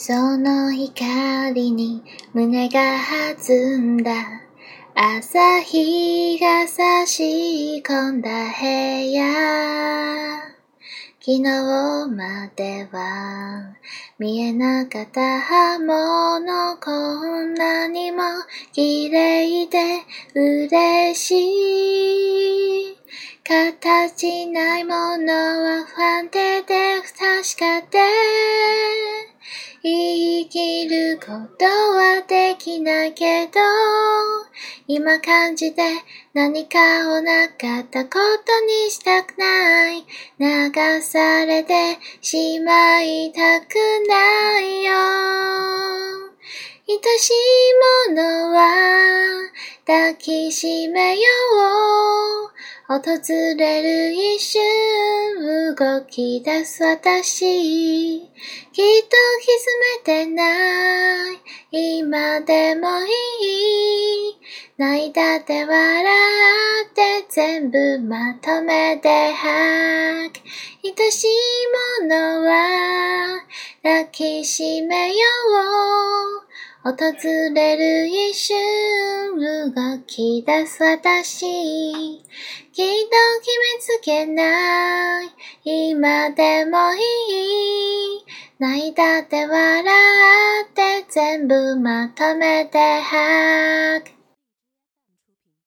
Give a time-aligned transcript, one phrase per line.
[0.00, 2.80] その光に胸が
[3.36, 4.12] 弾んだ。
[4.94, 8.64] 朝日が差し込んだ部
[9.10, 9.24] 屋。
[11.18, 13.74] 昨日までは
[14.20, 16.92] 見えなかったものこ
[17.42, 18.22] んなにも
[18.72, 19.78] 綺麗で
[20.32, 22.96] 嬉しい。
[23.42, 29.17] 形ないものは不安定で不確かで。
[30.48, 31.26] 生きるこ
[31.58, 33.60] とはできないけど、
[34.86, 35.82] 今感じて
[36.32, 36.78] 何か
[37.12, 38.10] をなかったこ
[38.46, 40.06] とにしたくない。
[40.38, 43.74] 流されてしまいたく
[44.08, 44.92] ないよ。
[46.88, 47.30] 愛し
[49.88, 51.22] 抱きしめよ
[52.44, 52.92] う。
[52.92, 53.00] 訪
[53.56, 54.12] れる。
[54.12, 58.28] 一瞬動き出す私きっ
[58.74, 61.38] と気づめてない。
[61.70, 63.08] 今でもい
[64.28, 64.36] い。
[64.76, 66.04] 泣いたって笑
[66.84, 69.32] って全部まとめて。
[69.32, 71.28] 吐く愛しい
[72.02, 73.40] ものは
[73.82, 75.14] 抱きしめよ
[76.84, 76.92] う。
[76.92, 76.94] 訪
[77.54, 78.97] れる一瞬。
[79.38, 81.40] 動き出す私。
[81.40, 82.24] きっ
[82.72, 82.82] と
[83.40, 85.28] 決めつけない。
[85.64, 88.24] 今でもいい。
[88.58, 89.84] 泣いたって笑
[90.64, 94.17] って全部まとめて吐く。